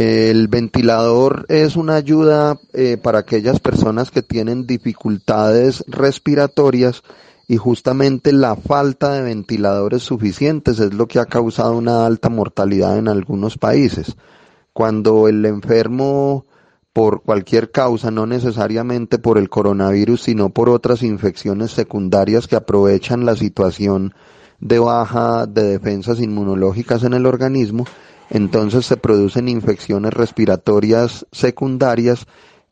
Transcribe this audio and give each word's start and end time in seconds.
El 0.00 0.48
ventilador 0.48 1.44
es 1.50 1.76
una 1.76 1.96
ayuda 1.96 2.58
eh, 2.72 2.96
para 2.96 3.18
aquellas 3.18 3.60
personas 3.60 4.10
que 4.10 4.22
tienen 4.22 4.66
dificultades 4.66 5.84
respiratorias 5.88 7.02
y 7.48 7.58
justamente 7.58 8.32
la 8.32 8.56
falta 8.56 9.12
de 9.12 9.20
ventiladores 9.20 10.02
suficientes 10.02 10.80
es 10.80 10.94
lo 10.94 11.06
que 11.06 11.18
ha 11.18 11.26
causado 11.26 11.76
una 11.76 12.06
alta 12.06 12.30
mortalidad 12.30 12.96
en 12.96 13.08
algunos 13.08 13.58
países. 13.58 14.16
Cuando 14.72 15.28
el 15.28 15.44
enfermo 15.44 16.46
por 16.94 17.20
cualquier 17.20 17.70
causa, 17.70 18.10
no 18.10 18.24
necesariamente 18.26 19.18
por 19.18 19.36
el 19.36 19.50
coronavirus, 19.50 20.22
sino 20.22 20.48
por 20.48 20.70
otras 20.70 21.02
infecciones 21.02 21.72
secundarias 21.72 22.46
que 22.46 22.56
aprovechan 22.56 23.26
la 23.26 23.36
situación 23.36 24.14
de 24.60 24.78
baja 24.78 25.44
de 25.46 25.64
defensas 25.64 26.20
inmunológicas 26.20 27.04
en 27.04 27.12
el 27.12 27.26
organismo, 27.26 27.84
entonces 28.30 28.86
se 28.86 28.96
producen 28.96 29.48
infecciones 29.48 30.14
respiratorias 30.14 31.26
secundarias 31.32 32.26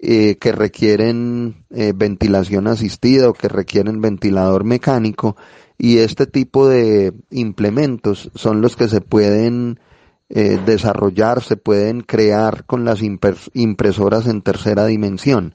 eh, 0.00 0.36
que 0.38 0.52
requieren 0.52 1.64
eh, 1.70 1.92
ventilación 1.94 2.66
asistida 2.66 3.28
o 3.28 3.32
que 3.32 3.48
requieren 3.48 4.02
ventilador 4.02 4.64
mecánico 4.64 5.36
y 5.78 5.98
este 5.98 6.26
tipo 6.26 6.68
de 6.68 7.14
implementos 7.30 8.30
son 8.34 8.60
los 8.60 8.76
que 8.76 8.88
se 8.88 9.00
pueden 9.00 9.80
eh, 10.28 10.58
desarrollar, 10.66 11.42
se 11.42 11.56
pueden 11.56 12.02
crear 12.02 12.66
con 12.66 12.84
las 12.84 13.00
impresoras 13.02 14.26
en 14.26 14.42
tercera 14.42 14.86
dimensión. 14.86 15.54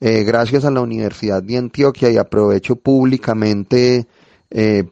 gracias 0.00 0.64
a 0.64 0.70
la 0.70 0.82
Universidad 0.82 1.42
de 1.42 1.58
Antioquia 1.58 2.10
y 2.10 2.16
aprovecho 2.16 2.76
públicamente 2.76 4.06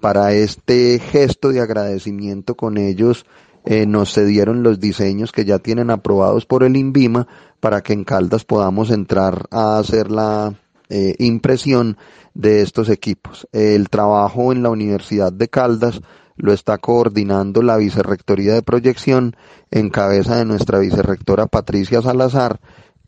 para 0.01 0.33
este 0.33 0.99
gesto 0.99 1.49
de 1.51 1.61
agradecimiento 1.61 2.57
con 2.57 2.79
ellos 2.79 3.25
eh, 3.71 3.85
nos 3.85 4.15
cedieron 4.15 4.63
los 4.63 4.81
diseños 4.81 5.31
que 5.31 5.45
ya 5.45 5.59
tienen 5.59 5.91
aprobados 5.91 6.47
por 6.47 6.65
el 6.65 6.75
INVIMA 6.75 7.29
para 7.61 7.83
que 7.83 7.93
en 7.93 8.05
Caldas 8.05 8.47
podamos 8.47 8.91
entrar 8.91 9.47
a 9.51 9.79
hacer 9.79 10.11
la 10.11 10.55
eh, 10.89 11.15
impresión 11.19 11.99
de 12.33 12.63
estos 12.63 12.89
equipos. 12.89 13.47
El 13.53 13.91
trabajo 13.91 14.53
en 14.53 14.63
la 14.63 14.71
Universidad 14.71 15.35
de 15.35 15.49
Caldas 15.49 16.01
lo 16.37 16.55
está 16.55 16.79
coordinando 16.79 17.61
la 17.61 17.77
Vicerrectoría 17.77 18.55
de 18.55 18.63
Proyección 18.63 19.37
en 19.71 19.91
cabeza 19.91 20.37
de 20.37 20.47
nuestra 20.47 20.79
vicerrectora 20.79 21.47
Patricia 21.47 22.01
Salazar 22.01 22.61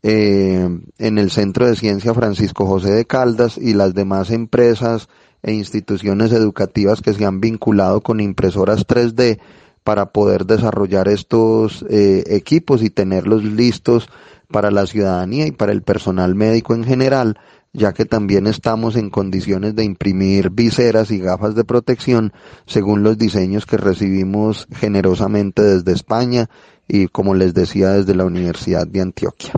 eh, 0.03 0.69
en 0.99 1.17
el 1.17 1.31
Centro 1.31 1.65
de 1.65 1.75
Ciencia 1.75 2.13
Francisco 2.13 2.67
José 2.67 2.91
de 2.91 3.05
Caldas 3.05 3.57
y 3.57 3.73
las 3.73 3.95
demás 3.95 4.29
empresas 4.29 5.09
e 5.41 5.53
instituciones 5.53 6.31
educativas 6.31 7.01
que 7.01 7.13
se 7.13 7.25
han 7.25 7.41
vinculado 7.41 8.01
con 8.01 8.19
impresoras 8.19 8.85
3D 8.85 9.39
para 9.83 10.11
poder 10.11 10.45
desarrollar 10.45 11.07
estos 11.07 11.85
eh, 11.89 12.23
equipos 12.27 12.83
y 12.83 12.89
tenerlos 12.89 13.43
listos 13.43 14.09
para 14.51 14.69
la 14.71 14.85
ciudadanía 14.85 15.47
y 15.47 15.51
para 15.51 15.71
el 15.71 15.81
personal 15.81 16.35
médico 16.35 16.75
en 16.75 16.83
general, 16.83 17.39
ya 17.73 17.93
que 17.93 18.05
también 18.05 18.47
estamos 18.47 18.95
en 18.95 19.09
condiciones 19.09 19.75
de 19.75 19.85
imprimir 19.85 20.49
viseras 20.49 21.09
y 21.09 21.19
gafas 21.19 21.55
de 21.55 21.63
protección 21.63 22.33
según 22.65 23.01
los 23.01 23.17
diseños 23.17 23.65
que 23.65 23.77
recibimos 23.77 24.67
generosamente 24.71 25.61
desde 25.63 25.93
España 25.93 26.49
y 26.87 27.07
como 27.07 27.33
les 27.33 27.53
decía 27.53 27.91
desde 27.91 28.15
la 28.15 28.25
Universidad 28.25 28.85
de 28.85 29.01
Antioquia. 29.01 29.53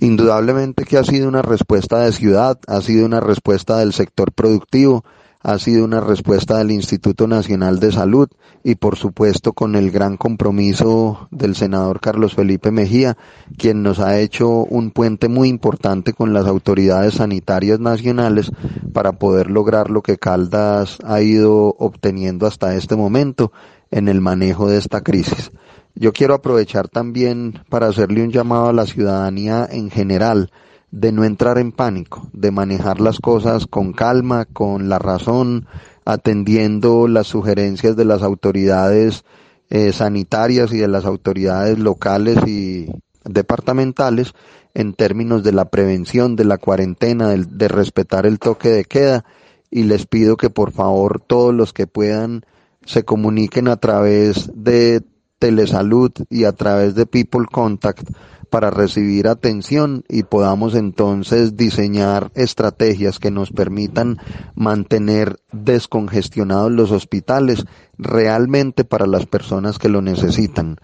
Indudablemente 0.00 0.84
que 0.84 0.98
ha 0.98 1.04
sido 1.04 1.28
una 1.28 1.42
respuesta 1.42 1.98
de 2.00 2.12
ciudad, 2.12 2.58
ha 2.66 2.80
sido 2.80 3.06
una 3.06 3.20
respuesta 3.20 3.78
del 3.78 3.92
sector 3.92 4.32
productivo, 4.32 5.04
ha 5.44 5.58
sido 5.58 5.84
una 5.84 6.00
respuesta 6.00 6.56
del 6.56 6.70
Instituto 6.70 7.26
Nacional 7.26 7.78
de 7.78 7.92
Salud 7.92 8.28
y 8.64 8.76
por 8.76 8.96
supuesto 8.96 9.52
con 9.52 9.76
el 9.76 9.90
gran 9.90 10.16
compromiso 10.16 11.28
del 11.30 11.54
senador 11.54 12.00
Carlos 12.00 12.34
Felipe 12.34 12.70
Mejía, 12.70 13.18
quien 13.58 13.82
nos 13.82 14.00
ha 14.00 14.18
hecho 14.18 14.48
un 14.48 14.90
puente 14.90 15.28
muy 15.28 15.50
importante 15.50 16.14
con 16.14 16.32
las 16.32 16.46
autoridades 16.46 17.14
sanitarias 17.14 17.78
nacionales 17.78 18.50
para 18.94 19.12
poder 19.12 19.50
lograr 19.50 19.90
lo 19.90 20.00
que 20.00 20.16
Caldas 20.16 20.96
ha 21.04 21.20
ido 21.20 21.76
obteniendo 21.78 22.46
hasta 22.46 22.74
este 22.74 22.96
momento 22.96 23.52
en 23.90 24.08
el 24.08 24.22
manejo 24.22 24.70
de 24.70 24.78
esta 24.78 25.02
crisis. 25.02 25.52
Yo 25.94 26.14
quiero 26.14 26.32
aprovechar 26.32 26.88
también 26.88 27.60
para 27.68 27.88
hacerle 27.88 28.22
un 28.22 28.32
llamado 28.32 28.68
a 28.68 28.72
la 28.72 28.86
ciudadanía 28.86 29.68
en 29.70 29.90
general, 29.90 30.50
de 30.94 31.10
no 31.10 31.24
entrar 31.24 31.58
en 31.58 31.72
pánico, 31.72 32.28
de 32.32 32.52
manejar 32.52 33.00
las 33.00 33.18
cosas 33.18 33.66
con 33.66 33.92
calma, 33.92 34.44
con 34.44 34.88
la 34.88 35.00
razón, 35.00 35.66
atendiendo 36.04 37.08
las 37.08 37.26
sugerencias 37.26 37.96
de 37.96 38.04
las 38.04 38.22
autoridades 38.22 39.24
eh, 39.70 39.92
sanitarias 39.92 40.72
y 40.72 40.78
de 40.78 40.86
las 40.86 41.04
autoridades 41.04 41.80
locales 41.80 42.38
y 42.46 42.86
departamentales 43.24 44.34
en 44.72 44.94
términos 44.94 45.42
de 45.42 45.50
la 45.50 45.64
prevención, 45.64 46.36
de 46.36 46.44
la 46.44 46.58
cuarentena, 46.58 47.28
de, 47.28 47.44
de 47.44 47.66
respetar 47.66 48.24
el 48.24 48.38
toque 48.38 48.68
de 48.68 48.84
queda. 48.84 49.24
Y 49.72 49.82
les 49.84 50.06
pido 50.06 50.36
que 50.36 50.48
por 50.48 50.70
favor 50.70 51.20
todos 51.20 51.52
los 51.52 51.72
que 51.72 51.88
puedan 51.88 52.46
se 52.86 53.04
comuniquen 53.04 53.66
a 53.66 53.78
través 53.78 54.48
de 54.54 55.02
telesalud 55.44 56.10
y 56.30 56.44
a 56.44 56.52
través 56.52 56.94
de 56.94 57.04
People 57.04 57.44
Contact 57.52 58.08
para 58.48 58.70
recibir 58.70 59.28
atención 59.28 60.02
y 60.08 60.22
podamos 60.22 60.74
entonces 60.74 61.54
diseñar 61.54 62.30
estrategias 62.34 63.18
que 63.18 63.30
nos 63.30 63.50
permitan 63.50 64.16
mantener 64.54 65.36
descongestionados 65.52 66.72
los 66.72 66.92
hospitales 66.92 67.66
realmente 67.98 68.84
para 68.84 69.06
las 69.06 69.26
personas 69.26 69.78
que 69.78 69.90
lo 69.90 70.00
necesitan. 70.00 70.78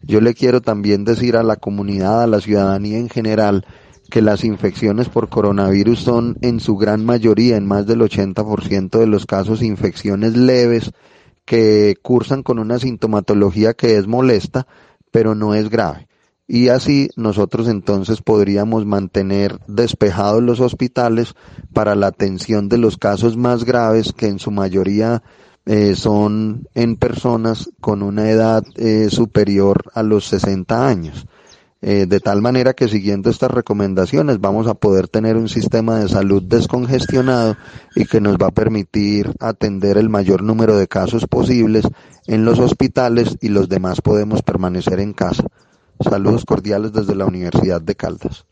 Yo 0.00 0.20
le 0.20 0.34
quiero 0.34 0.60
también 0.60 1.04
decir 1.04 1.36
a 1.36 1.42
la 1.42 1.56
comunidad, 1.56 2.22
a 2.22 2.28
la 2.28 2.40
ciudadanía 2.40 2.98
en 2.98 3.08
general, 3.08 3.66
que 4.10 4.22
las 4.22 4.44
infecciones 4.44 5.08
por 5.08 5.28
coronavirus 5.28 5.98
son 5.98 6.36
en 6.40 6.60
su 6.60 6.76
gran 6.76 7.04
mayoría, 7.04 7.56
en 7.56 7.66
más 7.66 7.84
del 7.88 8.00
80% 8.02 8.96
de 8.96 9.06
los 9.08 9.26
casos, 9.26 9.60
infecciones 9.60 10.36
leves 10.36 10.92
que 11.44 11.96
cursan 12.02 12.42
con 12.42 12.58
una 12.58 12.78
sintomatología 12.78 13.74
que 13.74 13.96
es 13.96 14.06
molesta, 14.06 14.66
pero 15.10 15.34
no 15.34 15.54
es 15.54 15.70
grave 15.70 16.08
y 16.46 16.68
así 16.68 17.08
nosotros 17.16 17.68
entonces 17.68 18.20
podríamos 18.20 18.84
mantener 18.84 19.58
despejados 19.66 20.42
los 20.42 20.60
hospitales 20.60 21.34
para 21.72 21.94
la 21.94 22.08
atención 22.08 22.68
de 22.68 22.78
los 22.78 22.98
casos 22.98 23.36
más 23.36 23.64
graves 23.64 24.12
que 24.12 24.26
en 24.26 24.38
su 24.38 24.50
mayoría 24.50 25.22
eh, 25.66 25.94
son 25.96 26.68
en 26.74 26.96
personas 26.96 27.70
con 27.80 28.02
una 28.02 28.30
edad 28.30 28.62
eh, 28.76 29.08
superior 29.10 29.90
a 29.94 30.02
los 30.02 30.26
60 30.26 30.86
años. 30.86 31.26
Eh, 31.86 32.06
de 32.06 32.18
tal 32.18 32.40
manera 32.40 32.72
que 32.72 32.88
siguiendo 32.88 33.28
estas 33.28 33.50
recomendaciones 33.50 34.40
vamos 34.40 34.68
a 34.68 34.72
poder 34.72 35.06
tener 35.06 35.36
un 35.36 35.50
sistema 35.50 35.98
de 35.98 36.08
salud 36.08 36.42
descongestionado 36.42 37.58
y 37.94 38.06
que 38.06 38.22
nos 38.22 38.38
va 38.38 38.46
a 38.46 38.52
permitir 38.52 39.30
atender 39.38 39.98
el 39.98 40.08
mayor 40.08 40.42
número 40.42 40.78
de 40.78 40.88
casos 40.88 41.26
posibles 41.26 41.86
en 42.26 42.46
los 42.46 42.58
hospitales 42.58 43.36
y 43.42 43.50
los 43.50 43.68
demás 43.68 44.00
podemos 44.00 44.40
permanecer 44.40 44.98
en 44.98 45.12
casa. 45.12 45.44
Saludos 46.00 46.46
cordiales 46.46 46.90
desde 46.94 47.14
la 47.14 47.26
Universidad 47.26 47.82
de 47.82 47.94
Caldas. 47.94 48.46